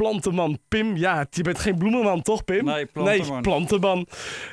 plantenman 0.00 0.58
Pim. 0.68 0.96
Ja, 0.96 1.26
je 1.30 1.42
bent 1.42 1.58
geen 1.58 1.78
bloemenman, 1.78 2.22
toch 2.22 2.44
Pim? 2.44 2.64
Nee, 2.64 2.86
plantenman. 2.86 3.32
Nee, 3.32 3.40
plantenman. 3.40 3.98
En 3.98 4.06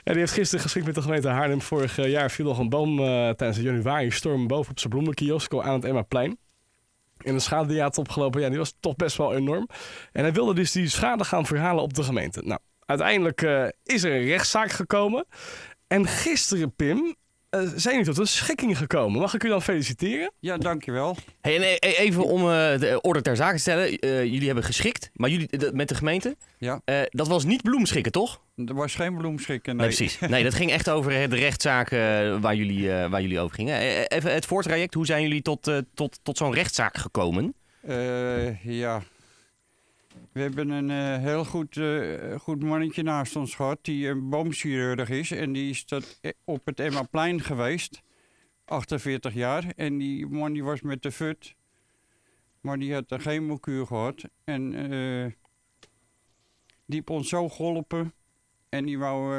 die 0.03 0.17
heeft 0.17 0.31
gisteren 0.31 0.63
geschikt 0.63 0.85
met 0.85 0.95
de 0.95 1.01
gemeente 1.01 1.27
Haarlem. 1.27 1.61
Vorig 1.61 1.97
eh, 1.97 2.09
jaar 2.09 2.31
viel 2.31 2.45
nog 2.45 2.59
een 2.59 2.69
boom 2.69 2.99
eh, 2.99 3.05
tijdens 3.05 3.57
de 3.57 3.63
januari-storm 3.63 4.47
boven 4.47 4.71
op 4.71 4.79
zijn 4.79 4.93
bloemenkiosk 4.93 5.53
aan 5.53 5.73
het 5.73 5.85
Emmaplein. 5.85 6.37
En 7.17 7.33
de 7.33 7.39
schade 7.39 7.65
die 7.67 7.75
hij 7.75 7.83
had 7.83 7.97
opgelopen, 7.97 8.41
ja, 8.41 8.49
die 8.49 8.57
was 8.57 8.73
toch 8.79 8.95
best 8.95 9.17
wel 9.17 9.35
enorm. 9.35 9.67
En 10.11 10.21
hij 10.21 10.33
wilde 10.33 10.53
dus 10.53 10.71
die 10.71 10.89
schade 10.89 11.23
gaan 11.23 11.45
verhalen 11.45 11.83
op 11.83 11.93
de 11.93 12.03
gemeente. 12.03 12.41
Nou, 12.45 12.59
uiteindelijk 12.85 13.41
eh, 13.41 13.67
is 13.83 14.03
er 14.03 14.15
een 14.15 14.27
rechtszaak 14.27 14.71
gekomen. 14.71 15.25
En 15.87 16.07
gisteren, 16.07 16.75
Pim, 16.75 17.15
eh, 17.49 17.59
zijn 17.75 17.95
jullie 17.97 18.05
tot 18.09 18.17
een 18.17 18.27
schikking 18.27 18.77
gekomen. 18.77 19.19
Mag 19.21 19.33
ik 19.33 19.43
u 19.43 19.47
dan 19.49 19.61
feliciteren? 19.61 20.31
Ja, 20.39 20.57
dankjewel. 20.57 21.15
Hey, 21.41 21.55
en 21.55 21.61
e- 21.61 21.77
e- 21.79 21.93
even 21.97 22.23
om 22.25 22.39
eh, 22.41 22.47
de 22.79 22.99
orde 23.01 23.21
ter 23.21 23.35
zake 23.35 23.55
te 23.55 23.59
stellen. 23.61 23.99
Eh, 23.99 24.23
jullie 24.23 24.45
hebben 24.45 24.63
geschikt, 24.63 25.09
maar 25.13 25.29
jullie 25.29 25.47
eh, 25.49 25.71
met 25.71 25.87
de 25.89 25.95
gemeente. 25.95 26.35
Ja. 26.57 26.81
Eh, 26.85 27.01
dat 27.09 27.27
was 27.27 27.43
niet 27.45 27.61
bloemschikken, 27.61 28.11
toch? 28.11 28.41
Er 28.65 28.73
was 28.75 28.95
geen 28.95 29.17
bloemschikken. 29.17 29.75
Nee, 29.75 29.87
Nee, 29.87 29.95
precies. 29.95 30.19
Nee, 30.29 30.43
dat 30.43 30.53
ging 30.53 30.71
echt 30.71 30.89
over 30.89 31.21
eh, 31.21 31.29
de 31.29 31.35
rechtszaak 31.35 31.91
eh, 31.91 31.99
waar, 32.39 32.55
jullie, 32.55 32.91
eh, 32.93 33.09
waar 33.09 33.21
jullie 33.21 33.39
over 33.39 33.55
gingen. 33.55 33.79
Eh, 33.79 34.17
even 34.17 34.33
het 34.33 34.45
voortraject. 34.45 34.93
Hoe 34.93 35.05
zijn 35.05 35.21
jullie 35.21 35.41
tot, 35.41 35.67
eh, 35.67 35.77
tot, 35.93 36.19
tot 36.23 36.37
zo'n 36.37 36.53
rechtszaak 36.53 36.97
gekomen? 36.97 37.53
Eh, 37.81 38.63
ja. 38.63 39.01
We 40.37 40.43
hebben 40.43 40.69
een 40.69 40.89
eh, 40.89 41.23
heel 41.23 41.45
goed, 41.45 41.77
eh, 41.77 42.39
goed 42.39 42.63
mannetje 42.63 43.03
naast 43.03 43.35
ons 43.35 43.55
gehad 43.55 43.79
die 43.81 44.07
een 44.07 44.29
boomchirurg 44.29 45.09
is. 45.09 45.31
En 45.31 45.53
die 45.53 45.69
is 45.69 45.85
dat 45.85 46.17
eh, 46.21 46.31
op 46.43 46.65
het 46.65 46.79
Emmaplein 46.79 47.41
geweest, 47.41 48.01
48 48.65 49.33
jaar. 49.33 49.63
En 49.75 49.97
die 49.97 50.27
man 50.27 50.53
die 50.53 50.63
was 50.63 50.81
met 50.81 51.01
de 51.01 51.11
fut, 51.11 51.55
maar 52.61 52.79
die 52.79 52.93
had 52.93 53.11
een 53.11 53.19
chemokuur 53.19 53.85
gehad. 53.85 54.23
En 54.43 54.69
die 56.85 56.95
heeft 56.95 57.09
ons 57.09 57.29
zo 57.29 57.49
geholpen. 57.49 58.13
En 58.69 58.85
die 58.85 58.99
wou... 58.99 59.33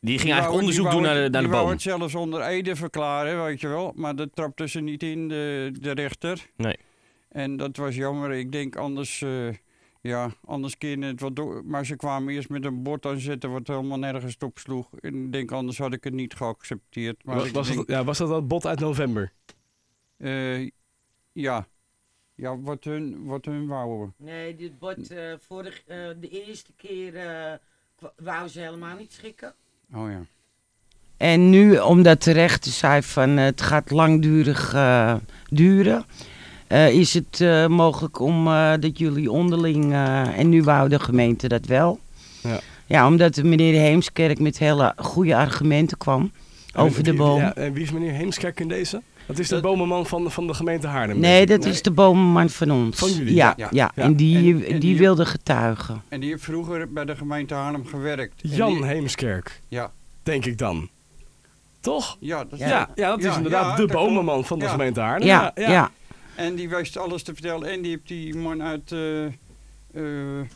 Die 0.00 0.18
ging 0.18 0.22
die 0.22 0.32
eigenlijk 0.32 0.46
wou- 0.46 0.58
onderzoek 0.58 0.84
die 0.84 0.94
doen 0.94 1.02
naar 1.02 1.14
de, 1.14 1.20
naar 1.20 1.30
de 1.30 1.38
die 1.38 1.48
wou 1.48 1.62
boom. 1.62 1.70
het 1.72 1.82
zelfs 1.82 2.14
onder 2.14 2.42
Ede 2.42 2.76
verklaren, 2.76 3.44
weet 3.44 3.60
je 3.60 3.68
wel. 3.68 3.92
Maar 3.94 4.16
dat 4.16 4.28
trapte 4.34 4.68
ze 4.68 4.80
niet 4.80 5.02
in, 5.02 5.28
de, 5.28 5.72
de 5.80 5.90
rechter. 5.90 6.50
Nee. 6.56 6.76
En 7.28 7.56
dat 7.56 7.76
was 7.76 7.94
jammer. 7.94 8.30
Ik 8.32 8.52
denk 8.52 8.76
anders, 8.76 9.22
eh, 9.22 9.48
ja, 10.00 10.30
anders 10.44 10.78
kun 10.78 10.88
je 10.88 11.04
het 11.06 11.20
wat 11.20 11.36
door. 11.36 11.64
Maar 11.64 11.86
ze 11.86 11.96
kwamen 11.96 12.34
eerst 12.34 12.48
met 12.48 12.64
een 12.64 12.82
bord 12.82 13.06
aanzetten 13.06 13.50
wat 13.52 13.66
helemaal 13.66 13.98
nergens 13.98 14.36
op 14.38 14.58
sloeg. 14.58 14.88
En 15.00 15.24
ik 15.24 15.32
denk 15.32 15.50
anders 15.52 15.78
had 15.78 15.92
ik 15.92 16.04
het 16.04 16.12
niet 16.12 16.34
geaccepteerd. 16.34 17.24
Maar 17.24 17.36
Was, 17.36 17.50
was, 17.50 17.66
denk, 17.66 17.78
het, 17.78 17.88
ja, 17.88 18.04
was 18.04 18.18
dat 18.18 18.28
dat 18.28 18.48
bot 18.48 18.66
uit 18.66 18.80
november? 18.80 19.32
eh, 20.16 20.70
ja. 21.32 21.66
Ja, 22.34 22.58
wat 22.60 22.84
hun, 22.84 23.24
wat 23.24 23.44
hun 23.44 23.66
wouden. 23.66 24.14
Nee, 24.16 24.56
dit 24.56 24.72
wordt 24.78 25.10
eh 25.10 25.32
vorig, 25.38 25.82
eh, 25.86 25.96
de 26.20 26.28
eerste 26.46 26.72
keer 26.76 27.16
eh 27.16 27.52
wou 28.16 28.48
ze 28.48 28.60
helemaal 28.60 28.96
niet 28.96 29.12
schikken. 29.12 29.54
Oh 29.94 30.10
ja. 30.10 30.20
En 31.16 31.50
nu, 31.50 31.78
omdat 31.78 32.22
de 32.22 32.30
rechter 32.32 32.72
zei 32.72 33.02
van 33.02 33.28
het 33.28 33.60
gaat 33.60 33.90
langdurig 33.90 34.74
eh, 34.74 35.14
duren, 35.48 36.04
eh, 36.68 36.88
is 36.92 37.14
het 37.14 37.40
eh, 37.40 37.66
mogelijk 37.66 38.20
om 38.20 38.46
eh, 38.46 38.72
dat 38.80 38.98
jullie 38.98 39.30
onderling, 39.30 39.92
eh, 39.92 40.38
en 40.38 40.48
nu 40.48 40.62
wou 40.62 40.88
de 40.88 40.98
gemeente 40.98 41.48
dat 41.48 41.66
wel. 41.66 41.98
Ja. 42.42 42.60
Ja, 42.86 43.06
omdat 43.06 43.36
meneer 43.42 43.80
Heemskerk 43.80 44.38
met 44.40 44.58
hele 44.58 44.92
goede 44.96 45.36
argumenten 45.36 45.98
kwam 45.98 46.30
over 46.76 46.98
En 46.98 47.04
de 47.04 47.10
wie- 47.10 47.18
boom. 47.20 47.38
Ja, 47.40 47.54
en 47.54 47.72
wie 47.72 47.82
is 47.82 47.90
meneer 47.92 48.12
Heemskerk 48.12 48.60
in 48.60 48.68
deze? 48.68 49.02
Dat 49.26 49.38
is 49.38 49.48
de 49.48 49.54
Dat- 49.54 49.62
bomenman 49.62 50.06
van, 50.06 50.30
van 50.30 50.46
de 50.46 50.54
gemeente 50.54 50.86
Haarlem. 50.86 51.18
Nee, 51.18 51.46
dat 51.46 51.64
is 51.64 51.82
de 51.82 51.90
bomenman 51.90 52.48
van 52.50 52.70
ons. 52.70 52.98
Van 52.98 53.10
jullie, 53.12 53.34
Ja, 53.34 53.54
ja. 53.56 53.68
ja. 53.70 53.90
Ja. 53.94 54.02
en 54.02 54.14
die, 54.14 54.36
En- 54.36 54.64
en 54.64 54.70
die 54.70 54.78
die- 54.80 54.98
wilde 54.98 55.26
getuigen. 55.26 56.02
En 56.08 56.20
die 56.20 56.30
heeft 56.30 56.42
vroeger 56.44 56.92
bij 56.92 57.04
de 57.04 57.16
gemeente 57.16 57.54
Haarlem 57.54 57.86
gewerkt. 57.86 58.34
Jan 58.42 58.72
die- 58.74 58.84
Heemskerk, 58.84 59.60
Ja. 59.68 59.90
denk 60.22 60.44
ik 60.44 60.58
dan. 60.58 60.88
Toch? 61.80 62.16
Ja, 62.20 62.44
dat, 62.44 62.58
Ja, 62.58 62.88
ja, 62.94 63.08
dat 63.10 63.18
is 63.18 63.24
Ja, 63.24 63.36
inderdaad 63.36 63.78
ja, 63.78 63.86
de 63.86 63.92
bomenman 63.92 64.44
van 64.44 64.58
de 64.58 64.68
gemeente 64.68 65.00
Haarlem. 65.00 65.26
Ja, 65.28 65.52
ja. 65.54 65.90
En 66.38 66.54
die 66.54 66.68
wist 66.68 66.96
alles 66.96 67.22
te 67.22 67.32
vertellen. 67.34 67.68
En 67.70 67.82
die 67.82 67.90
heeft 67.90 68.08
die 68.08 68.34
man 68.36 68.62
uit 68.62 68.92
eh 68.92 69.24
eh, 69.92 70.46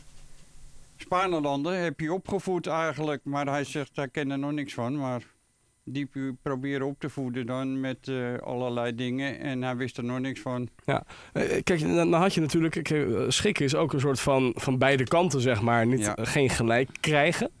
Spaanlanden 0.97 1.83
heb 1.83 1.99
je 1.99 2.13
opgevoed 2.13 2.67
eigenlijk. 2.67 3.21
Maar 3.23 3.45
hij 3.47 3.63
zegt, 3.63 3.91
hij 3.95 4.07
kent 4.07 4.31
er 4.31 4.39
nog 4.39 4.51
niks 4.51 4.73
van. 4.73 4.97
Maar 4.97 5.21
die 5.83 6.09
proberen 6.41 6.87
op 6.87 6.99
te 6.99 7.09
voeden 7.09 7.45
dan 7.45 7.79
met 7.79 8.07
eh, 8.07 8.37
allerlei 8.37 8.95
dingen. 8.95 9.39
En 9.39 9.61
hij 9.61 9.75
wist 9.75 9.97
er 9.97 10.03
nog 10.03 10.19
niks 10.19 10.39
van. 10.39 10.69
Eh, 10.85 10.93
Kijk, 11.63 11.79
dan 11.79 12.13
had 12.13 12.33
je 12.33 12.41
natuurlijk... 12.41 12.73
kijk, 12.83 12.89
eh, 12.89 13.21
Schikken 13.27 13.65
is 13.65 13.75
ook 13.75 13.93
een 13.93 13.99
soort 13.99 14.19
van, 14.19 14.51
van 14.55 14.77
beide 14.77 15.03
kanten, 15.03 15.41
zeg 15.41 15.61
maar. 15.61 15.85
Niet, 15.87 15.99
Ja. 15.99 16.15
eh, 16.15 16.25
Geen 16.25 16.49
gelijk 16.49 16.89
krijgen. 16.99 17.51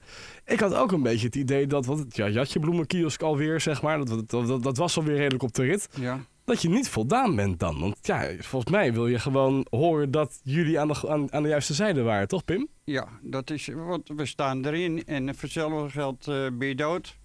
Ik 0.45 0.59
had 0.59 0.73
ook 0.73 0.91
een 0.91 1.03
beetje 1.03 1.25
het 1.25 1.35
idee 1.35 1.67
dat... 1.67 1.85
Wat, 1.85 1.97
het- 1.99 2.15
ja, 2.15 2.29
Jatje 2.29 2.59
Bloemenkiosk 2.59 3.21
alweer, 3.21 3.59
zeg 3.61 3.81
maar. 3.81 4.05
Dat, 4.05 4.29
dat, 4.29 4.47
dat, 4.47 4.63
dat 4.63 4.77
was 4.77 4.97
alweer 4.97 5.15
redelijk 5.15 5.43
op 5.43 5.53
de 5.53 5.63
rit. 5.63 5.87
Ja, 5.99 6.19
Dat 6.45 6.61
je 6.61 6.69
niet 6.69 6.89
voldaan 6.89 7.35
bent 7.35 7.59
dan. 7.59 7.79
Want 7.79 7.97
ja, 8.01 8.35
volgens 8.39 8.71
mij 8.71 8.93
wil 8.93 9.07
je 9.07 9.19
gewoon 9.19 9.65
horen 9.69 10.11
dat 10.11 10.39
jullie 10.43 10.79
aan 10.79 10.87
de, 10.87 11.09
aan, 11.09 11.33
aan 11.33 11.43
de 11.43 11.49
juiste 11.49 11.73
zijde 11.73 12.01
waren. 12.01 12.27
Toch, 12.27 12.45
Pim? 12.45 12.67
ja 12.83 13.07
dat 13.21 13.49
is, 13.49 13.67
want 13.67 14.11
we 14.15 14.25
staan 14.25 14.65
erin. 14.65 15.05
En 15.05 15.23
voor 15.35 15.43
hetzelfde 15.43 15.89
geld 15.89 16.25
ben 16.57 16.67
je 16.67 16.75
dood. 16.75 17.17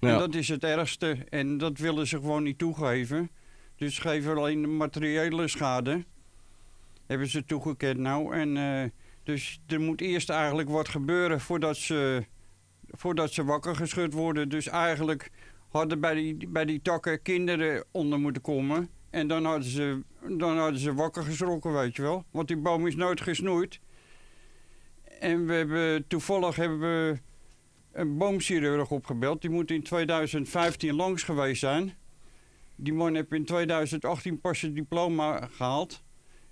En 0.00 0.18
dat 0.18 0.34
is 0.34 0.48
het 0.48 0.64
ergste. 0.64 1.16
En 1.28 1.58
dat 1.58 1.78
willen 1.78 2.06
ze 2.06 2.16
gewoon 2.16 2.42
niet 2.42 2.58
toegeven. 2.58 3.30
Dus 3.76 3.98
geven 3.98 4.36
alleen 4.36 4.62
de 4.62 4.68
materiële 4.68 5.48
schade. 5.48 6.04
Hebben 7.06 7.28
ze 7.28 7.44
toegekend 7.44 7.98
nou. 7.98 8.34
En, 8.34 8.56
eh, 8.56 8.90
dus 9.22 9.60
er 9.66 9.80
moet 9.80 10.00
eerst 10.00 10.30
eigenlijk 10.30 10.68
wat 10.68 10.88
gebeuren 10.88 11.40
voordat 11.40 11.76
ze, 11.76 12.24
voordat 12.90 13.32
ze 13.32 13.44
wakker 13.44 13.76
geschud 13.76 14.12
worden. 14.12 14.48
Dus 14.48 14.68
eigenlijk 14.68 15.30
hadden 15.78 16.00
bij 16.00 16.14
die, 16.14 16.48
bij 16.48 16.64
die 16.64 16.82
takken 16.82 17.22
kinderen 17.22 17.84
onder 17.90 18.20
moeten 18.20 18.42
komen. 18.42 18.88
En 19.10 19.28
dan 19.28 19.44
hadden, 19.44 19.68
ze, 19.68 20.02
dan 20.28 20.58
hadden 20.58 20.80
ze 20.80 20.94
wakker 20.94 21.22
geschrokken, 21.22 21.72
weet 21.72 21.96
je 21.96 22.02
wel. 22.02 22.24
Want 22.30 22.48
die 22.48 22.56
boom 22.56 22.86
is 22.86 22.96
nooit 22.96 23.20
gesnoeid. 23.20 23.80
En 25.20 25.46
we 25.46 25.52
hebben, 25.52 26.06
toevallig 26.06 26.56
hebben 26.56 26.80
we 26.80 27.18
een 27.92 28.18
boomchirurg 28.18 28.90
opgebeld. 28.90 29.40
Die 29.40 29.50
moet 29.50 29.70
in 29.70 29.82
2015 29.82 30.94
langs 30.94 31.22
geweest 31.22 31.60
zijn. 31.60 31.94
Die 32.76 32.92
man 32.92 33.14
heeft 33.14 33.32
in 33.32 33.44
2018 33.44 34.40
pas 34.40 34.58
zijn 34.58 34.74
diploma 34.74 35.48
gehaald. 35.52 36.02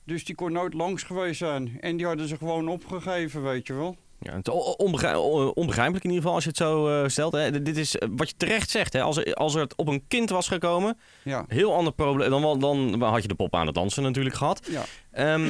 Dus 0.04 0.24
die 0.24 0.34
kon 0.34 0.52
nooit 0.52 0.74
langs 0.74 1.02
geweest 1.02 1.38
zijn. 1.38 1.80
En 1.80 1.96
die 1.96 2.06
hadden 2.06 2.28
ze 2.28 2.36
gewoon 2.36 2.68
opgegeven, 2.68 3.42
weet 3.42 3.66
je 3.66 3.74
wel. 3.74 3.96
Ja, 4.22 4.36
het 4.36 4.48
onbegrij- 4.76 5.14
onbegrijpelijk 5.54 6.04
in 6.04 6.10
ieder 6.10 6.22
geval 6.22 6.34
als 6.34 6.42
je 6.44 6.48
het 6.48 6.58
zo 6.58 6.88
eh, 7.02 7.08
stelt. 7.08 7.32
Hè. 7.32 7.62
Dit 7.62 7.76
is 7.76 7.96
eh, 7.96 8.08
wat 8.16 8.28
je 8.28 8.34
terecht 8.36 8.70
zegt. 8.70 8.92
Hè. 8.92 9.02
Als, 9.02 9.16
er, 9.16 9.34
als 9.34 9.54
het 9.54 9.76
op 9.76 9.88
een 9.88 10.04
kind 10.08 10.30
was 10.30 10.48
gekomen, 10.48 10.98
Ja, 11.22 11.44
heel 11.48 11.74
ander 11.74 11.92
probleem. 11.92 12.30
Dan, 12.30 12.60
dan 12.60 13.02
had 13.02 13.22
je 13.22 13.28
de 13.28 13.34
pop 13.34 13.54
aan 13.54 13.66
het 13.66 13.74
dansen 13.74 14.02
natuurlijk 14.02 14.34
gehad. 14.34 14.68
ja. 14.70 14.82
Ehm, 15.10 15.46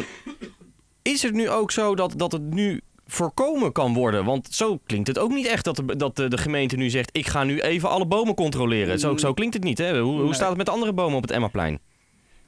is 1.03 1.23
het 1.23 1.33
nu 1.35 1.51
ook 1.51 1.71
zo 1.71 1.95
dat, 1.95 2.13
dat 2.17 2.33
het 2.33 2.43
nu 2.55 2.81
voorkomen 3.07 3.73
kan 3.73 3.95
worden? 3.95 4.25
Want 4.25 4.49
zo 4.51 4.79
klinkt 4.87 5.09
het 5.09 5.19
ook 5.19 5.31
niet 5.31 5.47
echt 5.47 5.65
dat 5.65 5.77
de, 5.77 5.97
dat 5.97 6.17
de, 6.17 6.39
gemeente 6.39 6.77
nu 6.77 6.91
zegt... 6.91 7.11
ik 7.13 7.27
ga 7.27 7.45
nu 7.45 7.61
even 7.61 7.89
alle 7.89 8.07
bomen 8.07 8.35
controleren. 8.35 8.99
Zo, 8.99 9.17
zo 9.17 9.33
klinkt 9.33 9.55
het 9.55 9.65
niet. 9.65 9.79
Hè? 9.79 10.01
Hoe, 10.01 10.21
hoe 10.21 10.35
staat 10.35 10.49
het 10.49 10.57
met 10.57 10.67
de 10.67 10.73
andere 10.73 10.93
bomen 10.93 11.17
op 11.17 11.23
het 11.23 11.31
Emmaplein? 11.31 11.79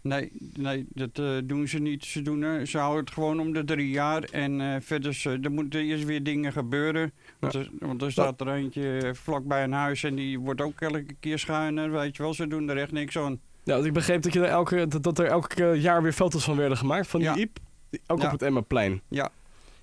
Nee, 0.09 0.33
nee 0.59 0.87
dat 0.89 1.19
eh, 1.19 1.37
doen 1.45 1.69
ze 1.69 1.79
niet. 1.79 2.05
Ze, 2.05 2.23
doen, 2.23 2.45
eh, 2.45 2.67
ze 2.67 2.79
houden 2.79 3.05
het 3.05 3.13
gewoon 3.13 3.41
om 3.41 3.53
de 3.53 3.65
drie 3.65 3.91
jaar. 3.91 4.23
En 4.23 4.61
eh, 4.61 4.77
verder, 4.81 5.15
ze- 5.15 5.39
er 5.43 5.51
moeten 5.53 5.81
eerst 5.81 6.05
weer 6.05 6.23
dingen 6.23 6.53
gebeuren. 6.53 7.13
Want, 7.39 7.55
er, 7.55 7.71
want 7.79 8.03
er 8.03 8.13
staat 8.13 8.41
er 8.41 8.49
eentje 8.49 9.11
vlakbij 9.15 9.65
een 9.65 9.73
huis 9.73 10.05
en 10.05 10.15
die 10.15 10.41
wordt 10.41 10.61
ook 10.61 10.81
elke 10.81 11.07
keer 11.21 11.39
schuiner, 11.39 11.91
weet 11.91 12.17
je 12.17 12.23
wel. 12.23 12.35
Ze 12.35 12.47
doen 12.47 12.69
er 12.69 12.77
echt 12.77 12.93
niks 12.93 13.19
aan. 13.19 13.41
Ja, 13.63 13.73
want 13.75 13.85
ik 13.87 13.93
begreep 13.93 14.23
dat, 14.23 14.33
je 14.33 14.41
er 14.41 14.47
elke, 14.47 14.87
dat, 14.87 15.03
dat 15.03 15.19
er 15.19 15.27
elke 15.27 15.65
jaar 15.65 16.03
weer 16.03 16.13
foto's 16.13 16.45
van 16.45 16.57
werden 16.57 16.79
gemaakt 16.79 17.07
van 17.07 17.21
die 17.21 17.29
Ja. 17.29 17.37
Iep. 17.37 17.59
Ook 18.07 18.21
Ja. 18.21 18.27
op 18.27 18.33
het 18.33 18.43
Emmaplein. 18.43 19.01
Ja. 19.09 19.31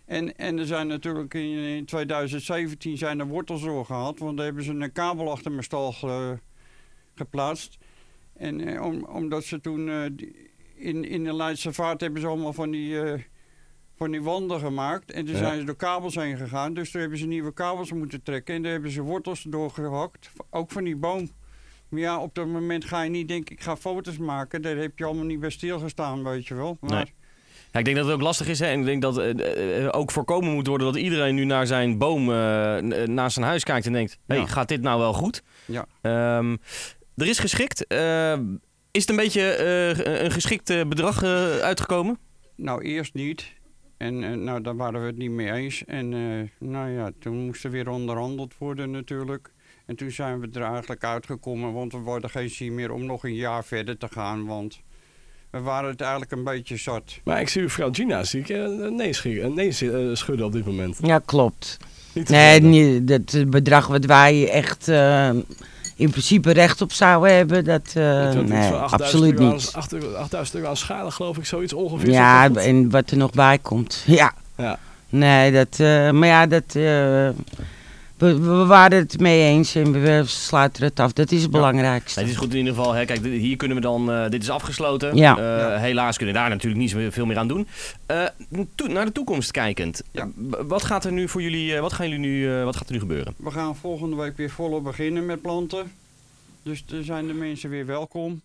En, 0.05 0.37
en 0.37 0.59
er 0.59 0.65
zijn 0.65 0.87
natuurlijk 0.87 1.33
in, 1.33 1.57
in 1.57 1.85
2017 1.85 2.97
zijn 2.97 3.19
er 3.19 3.27
wortels 3.27 3.61
doorgehaald. 3.61 4.19
Want 4.19 4.37
daar 4.37 4.45
hebben 4.45 4.63
ze 4.63 4.71
een 4.73 4.91
kabel 4.91 5.31
achter 5.31 5.51
mijn 5.51 5.63
stal 5.63 5.91
ge- 5.91 6.37
geplaatst. 7.15 7.77
En 8.41 8.67
eh, 8.67 8.81
om, 8.85 9.03
omdat 9.03 9.43
ze 9.43 9.59
toen 9.61 9.89
eh, 9.89 9.95
in, 10.75 11.03
in 11.05 11.23
de 11.23 11.33
Leidse 11.35 11.73
Vaart 11.73 12.01
hebben 12.01 12.21
ze 12.21 12.27
allemaal 12.27 12.53
van 12.53 12.71
die, 12.71 13.01
eh, 13.01 13.19
van 13.97 14.11
die 14.11 14.21
wanden 14.21 14.59
gemaakt. 14.59 15.11
En 15.11 15.25
toen 15.25 15.33
Ja. 15.33 15.39
zijn 15.39 15.59
ze 15.59 15.65
door 15.65 15.75
kabels 15.75 16.15
heen 16.15 16.37
gegaan. 16.37 16.73
Dus 16.73 16.91
toen 16.91 17.01
hebben 17.01 17.19
ze 17.19 17.25
nieuwe 17.25 17.53
kabels 17.53 17.91
moeten 17.91 18.23
trekken. 18.23 18.55
En 18.55 18.61
daar 18.61 18.71
hebben 18.71 18.91
ze 18.91 19.01
wortels 19.01 19.41
doorgehakt. 19.49 20.31
Ook 20.49 20.71
van 20.71 20.83
die 20.83 20.95
boom. 20.95 21.29
Maar 21.89 21.99
ja, 21.99 22.19
op 22.21 22.35
dat 22.35 22.47
moment 22.47 22.85
ga 22.85 23.01
je 23.01 23.09
niet 23.09 23.27
denken, 23.27 23.55
ik 23.55 23.61
ga 23.63 23.75
foto's 23.77 24.17
maken. 24.17 24.61
Daar 24.61 24.75
heb 24.75 24.97
je 24.97 25.05
allemaal 25.05 25.25
niet 25.25 25.39
bij 25.39 25.49
stilgestaan, 25.49 26.23
weet 26.23 26.47
je 26.47 26.55
wel. 26.55 26.77
Maar, 26.81 26.89
Nee. 26.91 27.13
Ja, 27.71 27.79
ik 27.79 27.85
denk 27.85 27.97
dat 27.97 28.05
het 28.05 28.15
ook 28.15 28.21
lastig 28.21 28.47
is. 28.47 28.59
Hè? 28.59 28.65
En 28.65 28.79
ik 28.79 28.85
denk 28.85 29.01
dat 29.01 29.17
eh, 29.17 29.87
ook 29.91 30.11
voorkomen 30.11 30.53
moet 30.53 30.67
worden 30.67 30.87
dat 30.87 30.95
iedereen 31.01 31.35
nu 31.35 31.43
naar 31.45 31.67
zijn 31.67 31.97
boom 31.97 32.23
n- 32.25 33.13
naast 33.13 33.33
zijn 33.33 33.45
huis 33.45 33.63
kijkt 33.63 33.85
en 33.85 33.93
denkt: 33.93 34.17
hey, 34.27 34.37
Ja. 34.37 34.45
gaat 34.45 34.67
dit 34.67 34.81
nou 34.81 34.99
wel 34.99 35.13
goed? 35.13 35.43
Ja. 35.65 35.85
Ehm, 36.01 36.55
er 37.21 37.27
is 37.27 37.39
geschikt. 37.39 37.87
Eh, 37.87 38.33
Is 38.91 39.01
het 39.01 39.09
een 39.09 39.15
beetje 39.15 39.41
eh, 39.41 40.23
een 40.23 40.31
geschikt 40.31 40.69
eh, 40.69 40.85
bedrag 40.87 41.23
eh, 41.23 41.57
uitgekomen? 41.57 42.17
Nou, 42.55 42.81
eerst 42.81 43.13
niet. 43.13 43.45
En 43.97 44.43
nou, 44.43 44.61
daar 44.61 44.75
waren 44.75 45.01
we 45.01 45.07
het 45.07 45.17
niet 45.17 45.31
mee 45.31 45.51
eens. 45.51 45.83
En 45.85 46.13
eh, 46.13 46.67
nou 46.67 46.89
ja, 46.91 47.11
toen 47.19 47.45
moest 47.45 47.63
er 47.63 47.71
weer 47.71 47.89
onderhandeld 47.89 48.53
worden 48.57 48.91
natuurlijk. 48.91 49.51
En 49.85 49.95
toen 49.95 50.11
zijn 50.11 50.39
we 50.39 50.47
er 50.53 50.61
eigenlijk 50.61 51.03
uitgekomen, 51.03 51.73
want 51.73 51.91
we 51.91 51.97
worden 51.97 52.29
geen 52.29 52.49
zin 52.49 52.75
meer 52.75 52.91
om 52.91 53.05
nog 53.05 53.23
een 53.23 53.35
jaar 53.35 53.63
verder 53.65 53.97
te 53.97 54.07
gaan. 54.11 54.45
Want 54.45 54.79
we 55.51 55.59
waren 55.59 55.89
het 55.89 56.01
eigenlijk 56.01 56.31
een 56.31 56.43
beetje 56.43 56.77
zat. 56.77 57.19
Maar 57.23 57.41
ik 57.41 57.49
zie 57.49 57.61
uw 57.61 57.69
vrouw 57.69 57.89
Gina, 57.93 58.23
zie 58.23 58.39
ik 58.39 58.47
nee, 58.89 59.67
eh, 59.67 60.15
schudden 60.15 60.45
op 60.45 60.51
dit 60.51 60.65
moment. 60.65 60.99
Ja, 61.01 61.19
klopt. 61.25 61.77
Niet 62.13 62.29
Nee, 62.29 62.61
niet, 62.61 63.07
dat 63.07 63.49
bedrag 63.49 63.87
wat 63.87 64.05
wij 64.05 64.49
echt 64.49 64.87
eh, 64.87 65.29
in 66.01 66.09
principe 66.09 66.51
recht 66.51 66.81
op 66.81 66.91
zouden 66.91 67.35
hebben, 67.35 67.63
dat 67.63 67.87
eh, 67.87 67.93
je 67.93 68.09
had 68.09 68.35
iets 68.35 68.49
nee, 68.49 68.69
van 68.69 68.79
8000 68.79 69.01
absoluut 69.01 69.39
niet. 69.39 69.71
Aan, 69.73 69.81
8 69.81 69.93
8000 70.15 70.57
euro 70.57 70.69
aan 70.69 70.77
schade, 70.77 71.11
geloof 71.11 71.37
ik, 71.37 71.45
zoiets 71.45 71.73
ongeveer. 71.73 72.11
Ja, 72.11 72.49
dat 72.49 72.63
en 72.63 72.89
wat 72.89 73.09
er 73.09 73.17
nog 73.17 73.31
bij 73.31 73.57
komt. 73.57 74.03
Ja. 74.05 74.33
Ja. 74.57 74.79
Nee, 75.09 75.51
dat, 75.51 75.79
eh, 75.79 76.11
maar 76.11 76.27
ja, 76.27 76.47
dat, 76.47 76.75
eh, 76.75 77.29
we, 78.21 78.39
we 78.39 78.65
waren 78.65 78.97
het 78.97 79.19
mee 79.19 79.41
eens 79.43 79.75
en 79.75 79.91
we, 80.01 80.21
sluiten 80.25 80.83
het 80.83 80.99
af. 80.99 81.13
Dat 81.13 81.31
is 81.31 81.41
het 81.41 81.51
belangrijkste. 81.51 82.19
Het 82.19 82.29
is 82.29 82.35
goed 82.37 82.51
in 82.51 82.57
ieder 82.57 82.73
geval. 82.73 82.93
Hè. 82.93 83.05
Kijk, 83.05 83.23
dit- 83.23 83.41
hier 83.41 83.55
kunnen 83.57 83.77
we 83.77 83.83
dan. 83.83 84.11
eh, 84.11 84.29
dit 84.29 84.41
is 84.43 84.49
afgesloten. 84.49 85.15
Ja. 85.15 85.37
Eh, 85.37 85.43
Ja. 85.43 85.77
Helaas 85.77 86.17
kunnen 86.17 86.35
we 86.35 86.41
daar 86.41 86.49
natuurlijk 86.49 86.81
niet 86.81 86.89
zoveel 86.89 87.25
meer 87.25 87.37
aan 87.37 87.47
doen. 87.47 87.67
Eh, 88.05 88.25
naar 88.87 89.05
de 89.05 89.11
toekomst 89.11 89.51
kijkend. 89.51 90.01
Wat 90.67 90.83
gaat 90.83 91.05
er 91.05 91.11
nu 91.11 91.27
voor 91.29 91.41
jullie? 91.41 91.75
eh, 91.75 91.81
wat, 91.81 91.93
gaan 91.93 92.09
jullie 92.09 92.21
nu, 92.27 92.57
eh, 92.57 92.63
wat 92.63 92.75
gaat 92.75 92.87
er 92.87 92.93
nu 92.93 92.99
gebeuren? 92.99 93.33
We 93.37 93.51
gaan 93.51 93.75
volgende 93.75 94.15
week 94.15 94.37
weer 94.37 94.49
volop 94.49 94.83
beginnen 94.83 95.25
met 95.25 95.41
planten. 95.41 95.91
Dus 96.63 96.83
er 96.91 97.03
zijn 97.03 97.27
de 97.27 97.33
mensen 97.33 97.69
weer 97.69 97.85
welkom. 97.85 98.41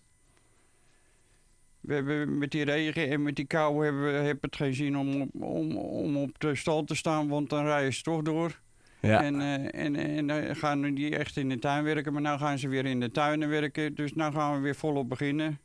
We 1.79 1.93
hebben 1.93 2.37
met 2.37 2.51
die 2.51 2.63
regen 2.63 3.09
en 3.09 3.23
met 3.23 3.35
die 3.35 3.45
kou 3.45 3.83
hebben 3.83 4.03
we 4.03 4.11
heb 4.27 4.41
het 4.41 4.55
geen 4.55 4.73
zin 4.73 4.97
om, 4.97 5.21
op- 5.21 5.41
om, 5.41 5.77
om 5.77 6.17
op 6.17 6.29
de 6.37 6.55
stal 6.55 6.83
te 6.83 6.95
staan, 6.95 7.27
want 7.27 7.49
dan 7.49 7.65
rijden 7.65 7.93
ze 7.93 8.01
toch 8.01 8.21
door. 8.21 8.59
Ja. 8.99 9.23
En, 9.23 9.41
eh, 9.41 9.83
en, 9.85 9.95
en 9.95 10.27
dan 10.27 10.55
gaan 10.55 10.79
nu 10.79 10.93
die 10.93 11.15
echt 11.17 11.37
in 11.37 11.49
de 11.49 11.59
tuin 11.59 11.83
werken, 11.83 12.13
maar 12.13 12.21
nu 12.21 12.37
gaan 12.37 12.57
ze 12.57 12.67
weer 12.67 12.85
in 12.85 12.99
de 12.99 13.11
tuinen 13.11 13.49
werken. 13.49 13.95
Dus 13.95 14.13
nu 14.13 14.23
gaan 14.31 14.55
we 14.55 14.59
weer 14.61 14.75
volop 14.75 15.09
beginnen. 15.09 15.59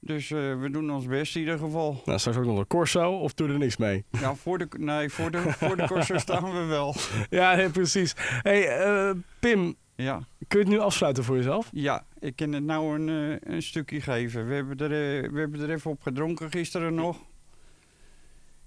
Dus 0.00 0.30
eh, 0.30 0.60
we 0.60 0.68
doen 0.70 0.90
ons 0.90 1.06
best 1.06 1.34
in 1.34 1.40
ieder 1.40 1.58
geval. 1.58 2.02
Nou, 2.04 2.18
straks 2.18 2.36
ook 2.38 2.44
nog 2.44 2.58
een 2.58 2.66
Corso, 2.66 3.12
of 3.12 3.34
doe 3.34 3.48
er 3.48 3.58
niks 3.58 3.76
mee? 3.76 4.04
Ja, 4.10 4.34
voor 4.34 4.58
de, 4.58 4.68
nee, 4.78 5.08
voor 5.10 5.30
de, 5.30 5.38
voor 5.38 5.76
de 5.76 5.86
corso 5.86 6.18
staan 6.28 6.52
we 6.52 6.64
wel. 6.64 6.94
Ja, 7.30 7.54
nee, 7.54 7.68
precies. 7.70 8.14
hey, 8.42 8.68
eh, 8.78 9.10
Pim, 9.40 9.74
Ja. 9.96 10.20
kun 10.48 10.58
je 10.58 10.64
het 10.64 10.74
nu 10.74 10.78
afsluiten 10.78 11.24
voor 11.24 11.36
jezelf? 11.36 11.68
Ja, 11.72 12.04
ik 12.18 12.36
kan 12.36 12.52
het 12.52 12.64
nou 12.64 13.00
een, 13.00 13.08
eh, 13.40 13.54
een 13.54 13.62
stukje 13.62 14.00
geven. 14.00 14.46
We 14.48 14.54
hebben, 14.54 14.76
er, 14.78 15.22
eh, 15.24 15.30
we 15.30 15.38
hebben 15.40 15.60
er 15.60 15.70
even 15.70 15.90
op 15.90 16.02
gedronken 16.02 16.50
gisteren 16.50 16.94
nog. 16.94 17.18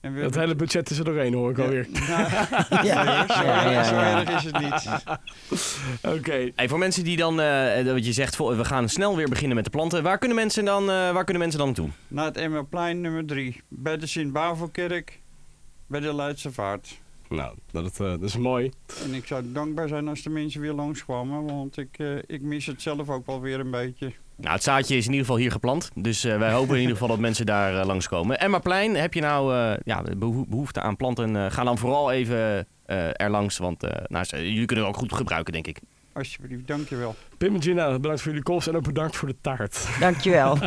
En 0.04 0.14
hebben- 0.14 0.40
hele 0.40 0.56
budget 0.56 0.90
is 0.90 0.98
er 0.98 1.06
doorheen, 1.06 1.34
hoor 1.34 1.50
ik 1.52 1.60
alweer. 1.60 1.88
Nou, 1.92 2.86
Ja. 2.86 3.28
zo, 3.28 3.44
Ja, 3.44 3.72
ja, 3.72 3.84
zo 3.84 3.96
ja. 3.96 4.20
erg 4.26 4.36
is 4.36 4.44
het 4.44 4.60
niet. 4.60 4.90
Oké. 6.18 6.52
Hey, 6.56 6.70
voor 6.70 6.78
mensen 6.78 7.04
die 7.04 7.18
dan, 7.18 7.42
eh, 7.42 7.84
wat 7.94 8.06
je 8.06 8.14
zegt, 8.14 8.38
we 8.38 8.66
gaan 8.66 8.90
snel 8.90 9.16
weer 9.16 9.30
beginnen 9.30 9.56
met 9.56 9.66
de 9.66 9.72
planten. 9.72 10.04
Waar 10.04 10.18
kunnen 10.18 10.38
mensen 10.38 10.66
dan, 10.66 10.82
eh, 10.82 10.88
waar 11.12 11.24
kunnen 11.24 11.42
mensen 11.42 11.60
dan 11.60 11.68
naartoe? 11.68 11.90
Naar 12.08 12.26
het 12.26 12.38
Emmerplein 12.38 13.02
nummer 13.02 13.26
3. 13.26 13.62
Bij 13.68 13.98
de 13.98 14.08
Sint-Bavelkerk. 14.08 15.20
Bij 15.88 16.00
de 16.00 16.16
Leidse 16.16 16.52
Vaart. 16.52 17.02
Nou, 17.30 17.56
dat, 17.72 17.86
eh, 17.86 17.98
dat 17.98 18.22
is 18.24 18.38
mooi. 18.38 18.72
En 19.04 19.14
ik 19.14 19.26
zou 19.26 19.44
dankbaar 19.52 19.88
zijn 19.88 20.08
als 20.08 20.22
de 20.22 20.30
mensen 20.30 20.62
weer 20.62 20.74
langskwamen. 20.74 21.46
Want 21.46 21.78
ik, 21.78 21.98
eh, 21.98 22.16
ik 22.26 22.42
mis 22.42 22.66
het 22.66 22.82
zelf 22.82 23.10
ook 23.10 23.26
wel 23.26 23.42
weer 23.42 23.60
een 23.60 23.72
beetje. 23.72 24.14
Nou, 24.36 24.54
het 24.54 24.64
zaadje 24.64 24.96
is 24.96 25.06
in 25.06 25.12
ieder 25.12 25.26
geval 25.26 25.42
hier 25.42 25.52
geplant. 25.52 25.92
Dus 25.96 26.24
eh, 26.24 26.38
wij 26.38 26.52
hopen 26.52 26.74
in 26.76 26.80
ieder 26.82 26.94
geval 26.94 27.08
dat 27.08 27.20
mensen 27.20 27.46
daar 27.46 27.80
eh, 27.80 27.86
langskomen. 27.86 28.40
Emmaplein, 28.40 28.96
heb 28.96 29.14
je 29.14 29.22
nou 29.22 29.56
eh, 29.56 29.74
ja, 29.84 30.04
beho- 30.18 30.46
behoefte 30.48 30.82
aan 30.82 30.96
planten? 30.96 31.36
eh, 31.36 31.52
ga 31.52 31.64
dan 31.64 31.78
vooral 31.78 32.12
even 32.12 32.68
eh 32.86 33.22
er 33.22 33.30
langs. 33.30 33.58
Want 33.58 33.84
eh, 33.84 34.04
nou, 34.08 34.26
jullie 34.30 34.66
kunnen 34.66 34.86
het 34.86 34.94
ook 34.96 35.00
goed 35.02 35.14
gebruiken, 35.14 35.54
denk 35.54 35.68
ik. 35.68 35.80
Alsjeblieft, 36.14 36.68
dankjewel. 36.68 37.16
Pim 37.38 37.56
en 37.56 37.62
Gina, 37.62 37.92
bedankt 38.00 38.22
voor 38.22 38.30
jullie 38.32 38.46
komst 38.46 38.68
en 38.68 38.76
ook 38.76 38.84
bedankt 38.84 39.16
voor 39.16 39.28
de 39.28 39.36
taart. 39.42 39.88
Dankjewel. 40.00 40.58